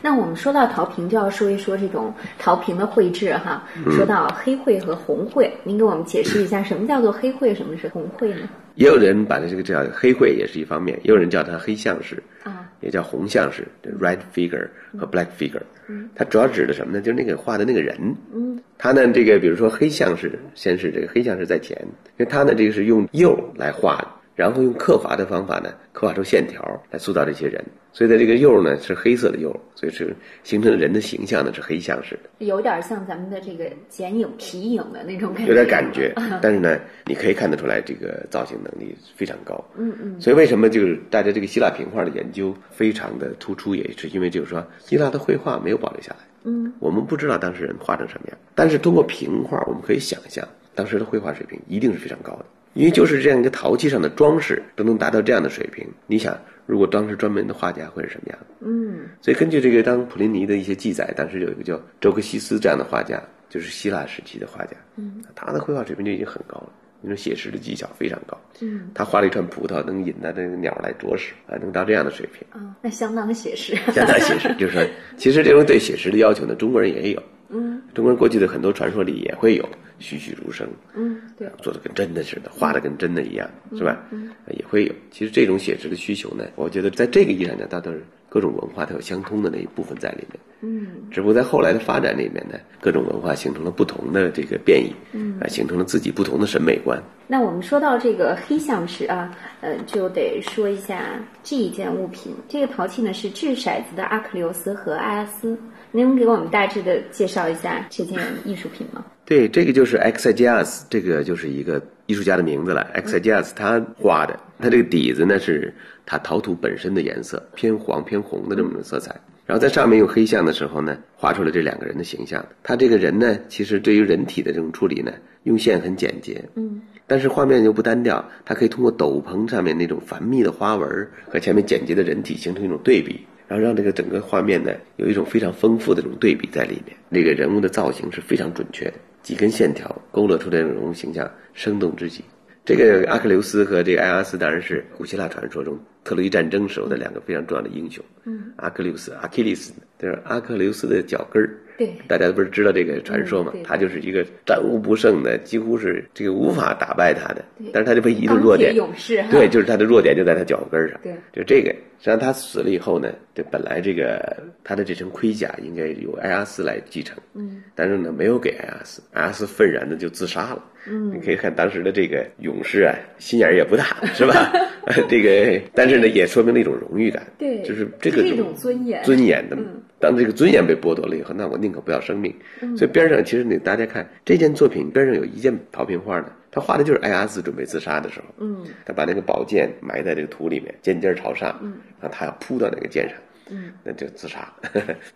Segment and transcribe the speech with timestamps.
[0.00, 3.64] 那我们说到陶瓶，就要说一说这种陶瓶的绘制哈。
[3.90, 8.48] 说到黑绘和红绘，您给我们解释一下什么叫做黑绘，什么是红绘呢？
[8.76, 13.66] 也有人把它这个叫黑绘，也是一方面；也有人叫它黑像式，啊，也叫红像式
[14.00, 15.62] （red figure） 和 black figure。
[15.88, 17.00] 嗯它主要指的什么呢？
[17.00, 17.96] 就是那个画的那个人。
[18.32, 21.76] 嗯，他呢，这个比如说黑像式，先是这个黑像式在前，
[22.18, 24.08] 因为他呢，这个是用釉来画的。
[24.38, 26.62] 然后用刻划的方法呢，刻画出线条
[26.92, 27.60] 来塑造这些人，
[27.92, 30.14] 所以在这个釉呢是黑色的釉，所以是
[30.44, 36.14] 形成人的形象呢是黑像式的，有点像咱们的这个剪影皮影的那种感觉，有点感觉。
[36.40, 39.52] 但是呢，你可以看得出来这个造型能力非常高。
[39.76, 40.20] 嗯嗯。
[40.20, 46.18] 所以为什么就是大家这个希腊平画的研究非常的突出，也是因为就是说希腊的绘画没有保留下来。
[46.44, 46.72] 嗯。
[46.78, 50.46] 我们不知道当时人画成什么样，但是通过平画，我们可以想象
[50.76, 52.44] 当时的绘画水平一定是非常高的。
[52.74, 74.82] 因为就是这样一个陶器上的装饰都能达到这样的水平，你想，如果当时专门的画家会是什么样嗯，所以根据这个当普林尼的一些记载，当时有一个叫周克西斯这样的画家，就是希腊时期的画家，嗯，他的绘画水平就已经很高了，那种写实的技巧非常高，嗯，他画了一串葡萄，能引那这个鸟来啄食啊，能到这样的水平，啊，那相当写实，相当写实，就是说，
[75.16, 79.66] 其实这种对写实的要求呢，中国人也有，嗯，中国人过去的很多传说里也会有
[79.98, 83.98] 栩栩如生，嗯，对，做的跟真的似的，画的跟真的一样，是吧？
[84.10, 84.92] 嗯，也会有。
[85.10, 90.38] 其实这种写实的需求呢，我觉得在这个意义上呢，它都是各种文化它有相通的那一部分在里面。
[90.60, 97.02] 嗯，只不过在后来的发展里面呢，各种文化形成了不同的这个变异，嗯，啊，形成了自己不同的审美观。
[97.26, 102.34] 那我们说到这个黑象石啊，呃，就得说一下这一件物品。
[102.48, 105.58] 这个陶器呢是掷骰子的阿克琉斯和埃阿斯。
[105.92, 109.04] 能给我们大致的介绍一下这件艺术品吗？
[109.24, 112.86] 对，这个就是 Exagias，这个就是一个艺术家的名字了。
[112.94, 115.74] Exagias 他画的，他这个底子呢是
[116.06, 119.14] 他陶土本身的颜色，偏黄偏红的这么种色彩。
[119.46, 122.44] 然后在上面用黑像的时候呢，画出了这两个人的形象。
[122.62, 125.12] 他这个人呢，其实对于人体的这种处理呢，
[125.44, 133.26] 用线很简洁，嗯，但是画面又不单调，它可以通过斗篷上面那种繁密的花纹和前面简洁的人体形成一种对比。
[133.48, 136.96] 然后让这个整个画面呢有一种非常丰富的这种对比在里面。
[137.08, 142.22] 那个人物的造型是非常准确的，几根线条勾勒出这种人物形象，生动之极。
[142.64, 148.04] 这个阿克琉斯和这个埃阿斯当然是古希腊传说中特洛伊战争时候的两个非常重要的英雄。
[148.24, 151.58] 嗯，阿克琉斯阿基里斯就是阿克琉斯的脚跟儿。
[151.78, 153.54] 对，大家不是知道这个传说嘛？
[153.64, 157.44] 他就是一个战无不胜的，几乎是这个无法打败他的。
[157.72, 160.98] 但是他就唯一的弱点，勇士对，就是他的弱点就在他脚跟上。
[161.02, 161.74] 对，就这个。
[162.00, 167.16] 实际上他死了以后呢，这本来这个他的这身盔甲应该由埃阿斯来继承。
[167.34, 170.64] 嗯，但是呢，没有给埃阿斯，埃阿斯愤然的就自杀了。
[170.88, 173.84] 嗯，你可以看当时的这个勇士啊，心眼儿也不大，
[174.14, 174.52] 是吧？
[175.08, 177.26] 这个，但是呢，也说明了一种荣誉感。
[177.36, 179.02] 对，就是这个一种尊严。
[179.02, 179.56] 尊严的。
[180.00, 182.34] 当这个尊严被剥夺了以后，那我宁可不要生命。
[182.76, 193.18] 所以边上其实你大家看这件作品边上有一件陶瓶画呢，他画的就是艾阿斯准备自杀的时候，嗯，他把那个宝剑埋在这个土里面，尖尖朝上，嗯，然后他要扑到那个剑上，
[193.50, 194.52] 嗯，那就自杀。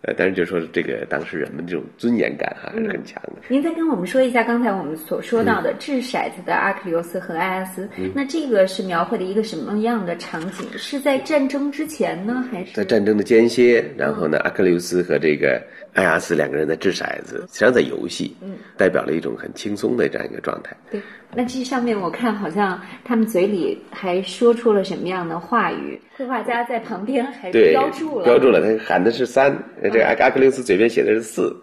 [0.01, 3.33] 呃， 但是就说这个当时人们这种尊严感哈还是很强的。
[3.47, 10.67] 您再跟我们说一下刚才我们所说到的掷骰子的阿克琉斯和埃阿斯，那这个是描绘的一个什么样的场景？
[10.77, 13.83] 是在战争之前呢，还是在战争的间歇？
[13.97, 15.61] 然后呢，阿克琉斯和这个
[15.93, 20.75] 埃阿斯两个人在掷骰子，实际上在游戏，嗯，代表了一种很轻松的这样一个状态。
[20.89, 21.01] 对，
[21.35, 25.99] 那这上面我看好像他们嘴里还说出了什么样的话语？
[26.15, 31.55] 绘画家在旁边还标注了，标注了，他喊的是三，这个阿阿克琉斯嘴边写的是四，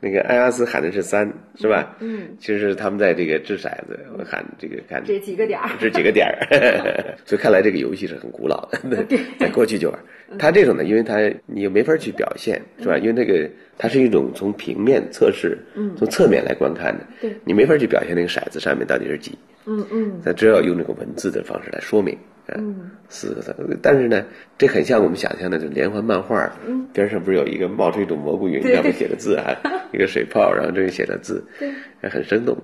[0.00, 1.96] 那个埃阿斯喊的是三，是吧？
[2.00, 9.04] 嗯，其实他们在这个掷骰子，喊这个看这几个点儿，这几个点儿，所以看来这个游戏是很古老的，
[9.38, 9.98] 在过去就玩。
[10.38, 12.96] 他这种呢，因为他你又没法去表现，是吧？
[12.96, 19.36] 因为那个它是一种从平面测试，嗯，从侧面来观看的，对，你没法去表现那个骰子上面到底是几，
[19.66, 22.16] 嗯嗯，他只有用那个文字的方式来说明，
[22.48, 23.54] 嗯，四个字。
[23.82, 24.24] 但是呢，
[24.58, 29.54] 这很像我们想象的，就连环漫画，嗯，边上不是有一个冒出一种蘑菇云，上面写的字啊，
[29.92, 31.70] 一个水泡，然后这个写的字，对，
[32.10, 32.56] 很生动。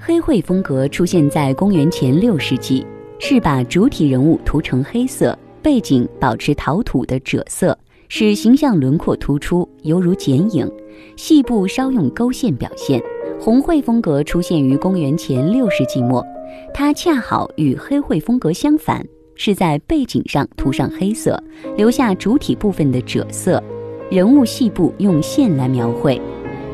[0.00, 2.86] 黑绘风格出现在公元前六世纪，
[3.18, 7.78] 是把主体人物涂成黑色，背景保持陶土的赭色，
[8.08, 10.70] 使形象轮廓突出，犹如剪影。
[11.16, 13.02] 细部稍用勾线表现。
[13.40, 16.26] 红绘风格出现于公元前六世纪末，
[16.74, 19.06] 它恰好与黑绘风格相反，
[19.36, 21.40] 是在背景上涂上黑色，
[21.76, 23.62] 留下主体部分的赭色，
[24.10, 26.20] 人物细部用线来描绘。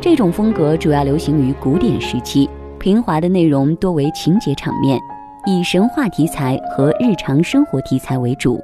[0.00, 2.48] 这种风格主要流行于古典时期。
[2.78, 4.98] 平滑的内容多为情节场面，
[5.46, 8.60] 以神话题材和日常生活题材为主。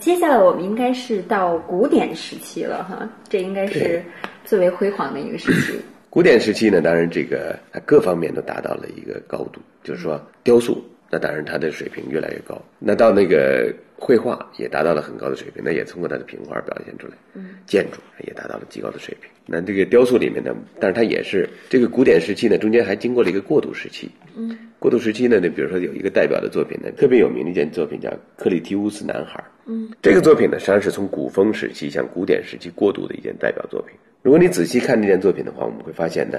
[0.00, 4.02] 接下来我们应该是到古典时期了哈，这应该是
[4.44, 5.78] 最为辉煌的一个时期。
[6.08, 12.60] 古典时期呢，当然这个它各方面都达到了一个高度，就是说雕塑，那当然它的水平越来越高。
[12.78, 17.12] 那到那个绘画也达到了很高的水平，那也通过它的平画表现出来。
[17.34, 19.30] 嗯，建筑也达到了极高的水平。
[19.46, 24.10] 那这个雕塑里面呢，但是它也是这个古典时期呢，中间还经过了一个过渡时期。
[24.34, 29.38] 嗯，过渡时期呢，那比如说有一个代表的作品呢，特别有名的一件作品叫《克里提乌斯男孩》。
[29.66, 33.94] 嗯，这个作品呢，实际上是从古风时期向古典时期过渡的一件代表作品。
[34.22, 36.38] 如果你仔细看这件作品的话，我们会发现呢，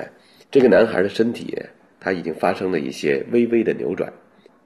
[0.50, 1.64] 这个男孩的身体呢，
[2.00, 4.12] 他已经发生了一些微微的扭转。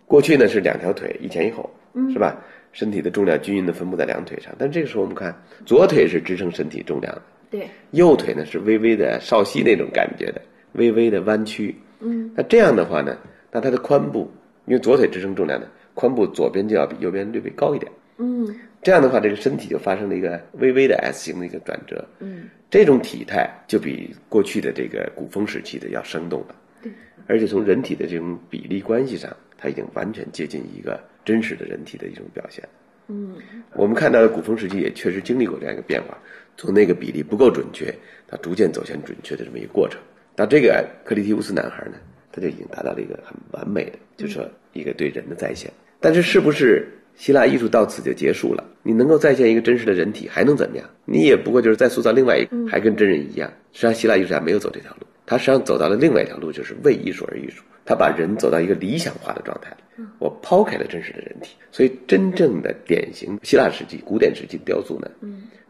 [0.05, 1.69] 过去呢是两条腿一前一后，
[2.13, 2.41] 是吧？
[2.71, 10.41] 身体的重量均匀的分布在两腿上，但这个时候我们看，左腿是支撑身体重量的，对，右腿呢是微微的少膝那种感觉的，
[10.73, 11.75] 微微的弯曲。
[12.01, 13.17] 嗯，那这样的话呢，
[13.55, 14.29] 那它的髋部，
[14.65, 15.65] 因为左腿支撑重量的，
[15.95, 17.89] 髋部左边就要比右边略微高一点。
[18.17, 22.05] 嗯这样的话，这个身体就发生了一个微微的 S 型的一个转折。
[22.19, 26.55] 嗯，这种体态就比过去的这个古风时期的要生动了。
[26.83, 26.91] 对，
[27.27, 32.61] 而且从人体的这种比例关系上，它已经完全接近一个真实的人体的一种表现。
[33.07, 33.37] 嗯，
[33.73, 36.17] 我们看到的古风时期也确实经历过这样一个变化，
[36.57, 37.91] 从那个比例不够准确，
[38.27, 40.01] 它逐渐走向准确的这么一个过程。
[40.35, 41.93] 那这个克里提乌斯男孩呢，
[42.35, 45.71] 他就已经达到了一个很完美的，就是说一个对人的再现。
[46.01, 46.85] 但是是不是
[47.15, 48.61] 希腊艺术到此就结束了？
[48.83, 50.89] 你能够再现一个真实的人体，还能怎么样？
[51.05, 53.49] 你也不过就是再塑造另外一个，还跟真人一样。
[53.71, 57.63] 实际上，希腊艺术家没有走这条路，他实际上走到了另外一条路，就是为艺术而艺术。
[57.85, 59.75] 他把人走到一个理想化的状态。
[60.19, 65.09] 我抛开了真实的人体，所以真正的典型希腊时期、古典时期雕塑呢，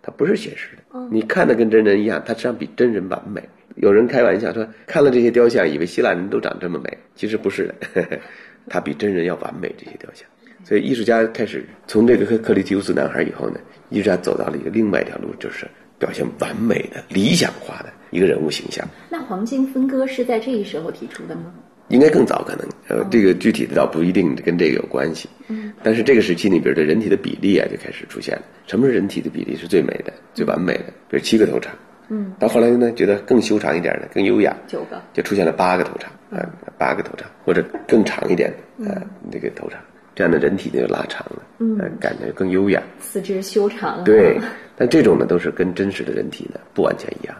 [0.05, 0.99] 它不是写实的。
[1.09, 3.41] 你看的跟真人一样，它实际上比真人完美。
[3.77, 8.19] 有人开玩笑说，看了这些雕像，以为希腊人都长这么美，其实不是的，
[8.69, 9.73] 它比真人要完美。
[9.75, 10.27] 这些雕像。
[10.63, 13.59] 所以艺术家开始从这个克克里提乌斯男孩以后呢，
[13.89, 15.67] 艺术家走到了一个另外一条路，就是
[15.97, 18.87] 表现完美的、理想化的一个人物形象。
[19.09, 21.53] 那黄金分割是在这一时候提出的吗？
[21.89, 25.29] 应该更早，可能呃，这个具体的倒不一定跟这个有关系。
[25.47, 28.41] 嗯，但是这个时期里边的人体的比例啊就开始出现了。
[28.65, 30.85] 什么是人体的比例是最美的、最完美的？
[31.09, 31.71] 比如七个头长。
[32.09, 36.47] 嗯，到后来呢，觉得更修长一点的、更优雅，九个就出现了八个头长啊、
[36.77, 39.79] 八个头长或者更长一点的啊、这个头长，
[40.13, 42.81] 这样的人体就拉长了，嗯、感觉更优雅。
[42.99, 44.03] 四肢修长。
[44.03, 44.39] 对，
[44.75, 47.35] 但这种呢都是跟真实的人体呢不完全一样。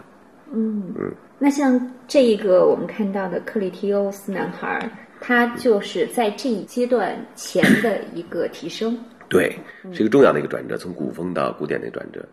[1.38, 4.90] 那像这一个我们看到的克里提欧斯男孩，
[5.20, 8.98] 他就是在这一阶段前的一个提升。
[9.28, 9.54] 对，
[9.92, 12.24] 是一个重要的一个转折，从古风到古典的转折。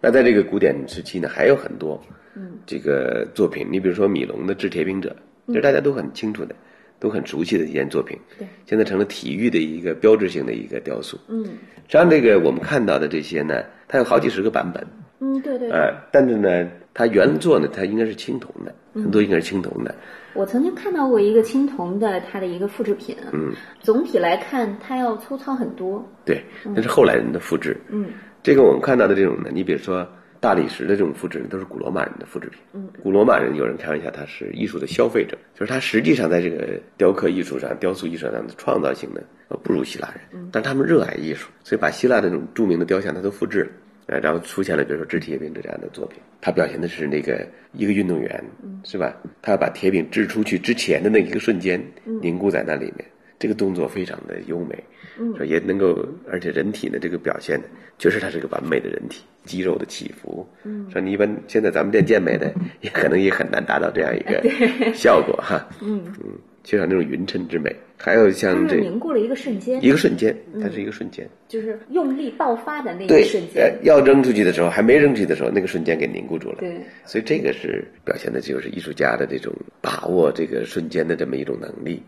[0.00, 2.00] 那在这个古典时期呢，还有很多，
[2.36, 5.08] 嗯，这个作品，你比如说米龙的《掷铁饼者》，
[5.48, 6.54] 这是大家都很清楚的，
[7.00, 8.16] 都很熟悉的一件作品。
[8.38, 11.18] 对，现在成了体育的一个标志性的一个雕塑。
[11.28, 11.44] 嗯
[11.86, 14.86] 实际上，这个我们看到的这些呢，它有好几十个版本，
[15.20, 15.70] 嗯，对对对。
[15.70, 19.92] 呃，但是呢，它原作呢，它应该是青铜的，很多应该是青铜的。
[20.32, 26.08] 我曾经看到过一个青铜的它的一个复制品，嗯，总体来看它要粗糙很多。
[26.24, 26.42] 对，
[26.74, 27.76] 那是后来人的复制。
[27.88, 28.10] 嗯，
[28.42, 30.06] 这个我们看到的这种呢，你比如说
[30.38, 32.60] 大理石的这种复制，都是古罗马人的复制品。
[32.72, 40.48] 嗯，古罗马人有人开玩笑，他是艺术的消费者，就是他实际上在这个雕刻艺术上、雕塑艺术上的创造性呢，呃，不如希腊人。
[40.52, 43.70] 但是他们热爱艺术，所以把希腊的那种著名的雕像他都复制了。
[44.06, 48.44] 呃，然后出现了比如说掷铁饼这样的作品，它表现的是那个一个运动员，
[48.84, 49.16] 是吧？
[49.40, 51.82] 他要把铁饼掷出去之前的那一个瞬间
[52.20, 53.04] 凝固在那里面，
[53.38, 54.82] 这个动作非常的优美，
[55.18, 57.64] 嗯，也能够，而且人体的这个表现呢，
[57.98, 64.42] 确实它是个完美的人体，肌肉的起伏，嗯，说你一般现在咱们练健美的，也可能也很难达到这样一个
[64.92, 66.32] 效果哈，嗯嗯，
[66.62, 67.74] 缺少那种匀称之美。
[67.96, 76.56] 还有像这凝固了一个瞬间，一个瞬间，它是一个瞬间，就是用力爆发的那对一瞬，呃间。，要扔出去的时候还没扔出去的时候，那个瞬间给凝固住了。
[76.58, 82.02] 对，所以这个是表现的就是艺术家的这种把握这个瞬间的这么一种能力。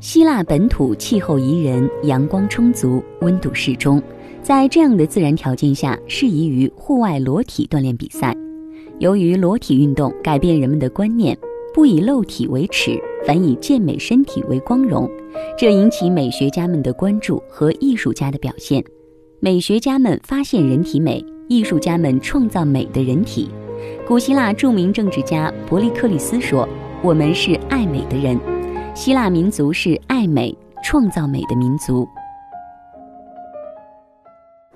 [0.00, 4.02] 希腊本土气候宜人，阳光充足，温度适中，
[4.42, 8.34] 在这样的自然条件下，适宜于户外裸体锻炼比赛。
[8.98, 11.36] 由于裸体运动改变人们的观念，
[11.76, 15.06] 不以露体为耻，反以健美身体为光荣，
[15.58, 18.82] 这引起美学家们的关注和艺术家的表现。
[19.40, 23.50] 美学家们发现人体美，艺术家们创造美的人体。
[24.08, 26.66] 古希腊著名政治家伯利克利斯说
[27.04, 28.40] ：“我们是爱美的人。”
[28.96, 32.08] 希腊民族是爱美、创造美的民族。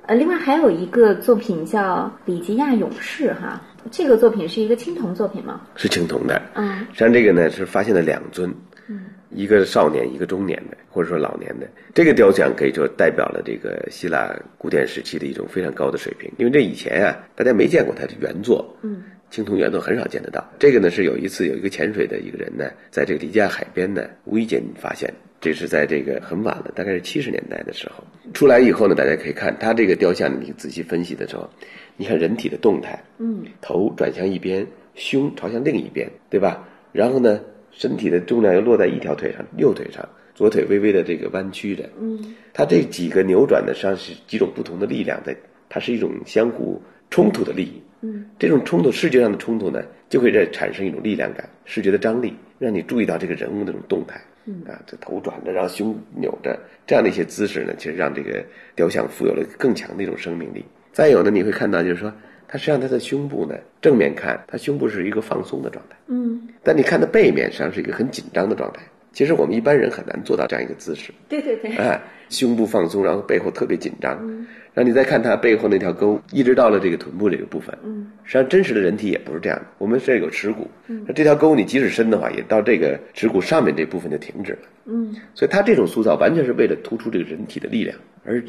[0.04, 5.60] 呃，另外还有一个作品叫《里吉亚勇士》哈，这个作品是一个青铜作品吗？
[5.76, 6.40] 是青铜的。
[6.54, 8.52] 嗯实际上这个呢是发现了两尊，
[8.88, 16.30] 嗯一个少年，一个中年的，或者说老年的，这个雕像可以说代表了这个希腊古典时期的一种非常高的水平。
[16.36, 20.44] 因为这以前啊，大家没见过它的原作，嗯，青铜原作很少见得到。
[20.58, 28.04] 这个呢是有一次有一个潜水的一个人呢，在这个里加海边呢无意间发现，这是在这个很晚了，大概是七十年代的时候
[28.34, 31.48] 出来以后呢，大家可以看它这个雕像，你仔细分析的时候，
[31.96, 36.68] 你看人体的动态，嗯，头转向一边，胸朝向另一边，对吧？
[36.92, 37.40] 然后呢？
[37.72, 41.88] 身体的重量又落在一条腿上，右腿上，左腿微微的这个弯曲着。
[42.00, 45.34] 嗯，它这几个扭转的，实际上是几种不同的力量在，
[45.68, 47.80] 它是一种相互冲突的力。
[48.00, 54.20] 嗯，这种冲突，视觉上的冲突呢，就会在产生一种力量感，视觉的张力，让你注意到这个人物的这种动态。
[54.44, 58.42] 嗯啊，这头转着，然后胸扭着，这样的一些姿势呢，其实让这个
[58.74, 60.64] 雕像富有了更强的一种生命力。
[60.92, 62.12] 再有呢，你会看到，就是说。
[62.52, 65.96] 它实际上，它的胸部呢，正面看，它胸部是一个放松的状态。
[66.08, 68.82] 嗯，但你看它背面，实际上是一个很紧张的状态。
[69.12, 71.12] 其实我们一般人很难做到这样一个姿势。
[71.28, 71.76] 对对对。
[71.76, 74.18] 哎，胸部放松，然后背后特别紧张。
[74.20, 74.44] 嗯。
[74.72, 77.76] 然后你再看它背后那条沟，一直到了这个臀部这个部分。
[77.82, 78.12] 嗯。
[78.24, 79.66] 实际上，真实的人体也不是这样的。
[79.78, 80.70] 我们这有耻骨。
[80.86, 81.04] 嗯。
[81.06, 84.58] 那这条沟你即使深的话，也到这个耻骨上面这部分就停止了。
[84.86, 85.14] 嗯。
[85.34, 87.96] 所以它这种塑造完全是为了突出这个人体的力量。
[88.22, 88.40] 而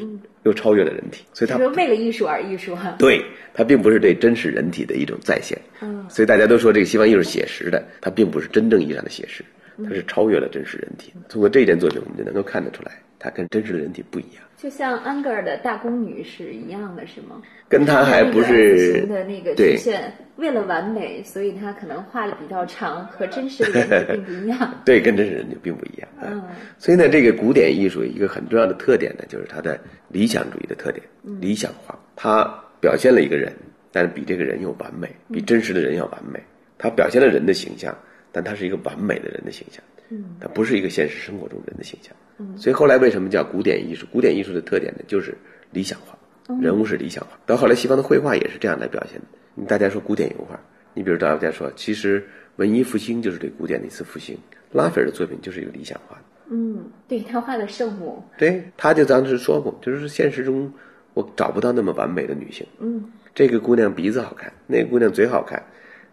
[0.42, 2.94] 又超越了人体，所以它是为了艺术而艺术哈。
[2.98, 3.24] 对，
[3.54, 5.58] 它并不是对真实人体的一种再现。
[5.80, 9.42] 嗯，所以大家都说这个西方艺术写实的，它并不是真正意义上的写实，
[9.78, 11.10] 它是超越了真实人体。
[11.26, 14.41] 通过这件作品，我们就能够看得出来，它跟真实的人体不一样。
[14.62, 17.42] 就像安格尔的大宫女是一样的，是吗？
[17.68, 24.74] 跟他还不是的那个曲线，为了完美，所以他可能画的比较长，和真实的人体并不一样。
[24.86, 26.08] 对，跟真实人就并不一样。
[26.22, 26.40] 嗯，
[26.78, 29.76] 所以呢，这个古典艺术一个很重要的特点呢，就是它的
[30.06, 31.04] 理想主义的特点，
[31.40, 31.98] 理想化。
[32.14, 32.44] 它
[32.80, 33.52] 表现了一个人，
[33.90, 36.40] 但是比这个人要完美，比真实的人要完美。
[36.78, 37.92] 它表现了人的形象，
[38.30, 39.82] 但它是一个完美的人的形象。
[40.08, 42.14] 嗯，它不是一个现实生活中人的形象。
[42.31, 44.06] 嗯，所以后来为什么叫古典艺术？
[44.12, 45.36] 古典艺术的特点呢，就是
[45.70, 46.16] 理想化，
[46.60, 47.30] 人物是理想化。
[47.46, 49.66] 到后来，西方的绘画也是这样来表现的。
[49.66, 50.58] 大家说古典油画，
[50.94, 52.24] 你比如大家说，其实
[52.56, 54.36] 文艺复兴就是对古典的一次复兴。
[54.72, 56.22] 拉斐尔的作品就是一个理想化的。
[56.50, 60.72] 嗯，对他画的圣母，对，他就当时说过，就是现实中
[61.14, 62.66] 我找不到那么完美的女性。
[62.78, 65.62] 嗯，这个姑娘鼻子好看，那个姑娘嘴好看，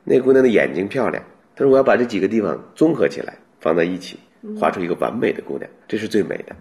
[0.03, 1.23] 那个姑娘的眼睛漂亮。
[1.55, 3.37] 他说我要把这几个地方综合起来。
[3.61, 4.17] 放在一起，
[4.59, 6.55] 画出一个完美的姑娘，这是最美的。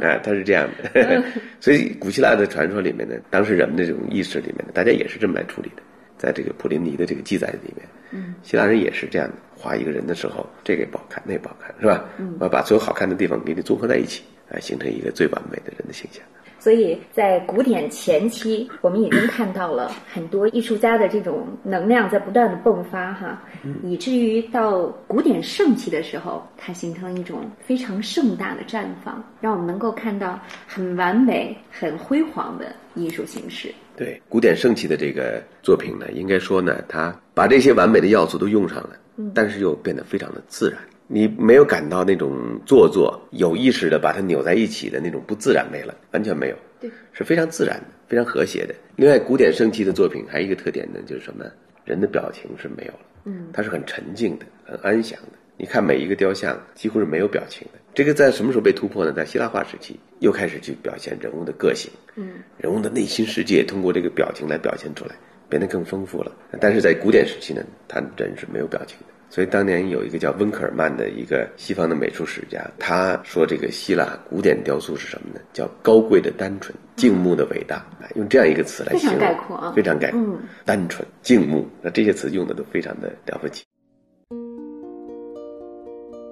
[0.00, 1.22] 啊，它是这样的。
[1.60, 5.82] 所以古希腊的传说里面呢，当时人们的这种意识里面呢，大家也是这么来处理的。
[6.16, 12.04] 在这个普林尼的这个记载里面，嗯，希腊人也是这样的，画一个人的时候，这个不好看，那不好看，是吧？
[12.18, 16.20] 嗯，我要把所有好看的地方给你综合在一起，来形成一个最完美的人的形象。
[16.58, 23.42] 所以在古典前期，我们已经看到了很多艺术家的这种能量在不断的迸发，哈，
[23.82, 33.72] 以至于到古典盛期的时候，它形成一种非常盛大的绽放，让我们能够看到很完美、很辉煌的艺术形式。
[33.96, 38.90] 对，古典盛期的这个作品呢，应该说呢，它把这些完美的要素都用上了，
[39.34, 40.78] 但是又变得非常的自然。
[41.08, 48.74] 你没有感到那种做作、有意识的把它扭在一起的那种不自然没了，完全没有，对，是非常自然的、非常和谐的。
[48.94, 51.44] 另外，古典盛期的作品还有一个特点呢，就是什么？
[51.84, 55.38] 人的表情是没有了，嗯，它是很沉静的、很安详的。
[55.56, 57.78] 你看每一个雕像几乎是没有表情的。
[57.94, 59.10] 这个在什么时候被突破呢？
[59.10, 65.14] 在希腊化时期，又开始去表现人物的个性，嗯，人物的内心世界通过这个表情来表现出来，
[65.48, 66.30] 变得更丰富了。
[66.60, 69.14] 但是在古典时期呢，他人是没有表情的。
[69.30, 75.40] 所以当年有一个叫温克尔曼的一个西方的美术史家，他说这个希腊古典雕塑是什么呢？
[75.52, 77.84] 叫高贵的单纯，静穆的伟大。
[78.14, 80.18] 用这样一个词来形容，非常概括啊，非常概括。
[80.18, 83.64] 嗯，单纯、静穆，那这些词用的都非常的了不起。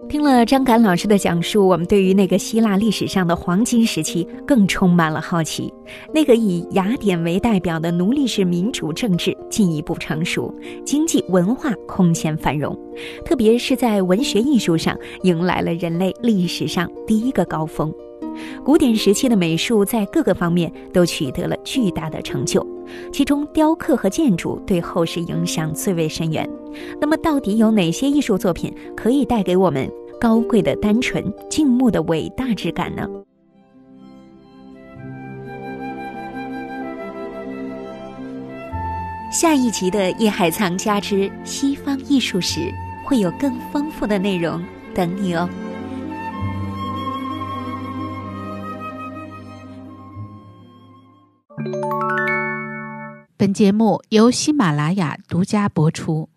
[0.08, 5.72] 听了张敢老师的讲述，我们对于那个希腊历史上的黄金时期更充满了好奇。
[6.14, 12.78] 那个以雅典为代表的奴隶制民主政治进一步成熟，经济文化空前繁荣，
[13.24, 17.92] 特别是在文学艺术上迎来了人类历史上第一个高峰。
[18.64, 22.66] 古典时期的美术在各个方面都取得了巨大的成就，
[23.12, 26.48] 其中雕刻和建筑对后世影响最为深远。
[27.00, 29.90] 那么，到底有哪些艺术作品可以带给我们
[30.20, 33.06] 高贵的单纯、静穆的伟大之感呢？
[39.32, 42.60] 下一集的《夜海藏家之西方艺术史》
[43.04, 44.64] 会有更丰富的内容
[44.94, 45.46] 等你哦。
[53.38, 56.30] 本节目由喜马拉雅独家播出。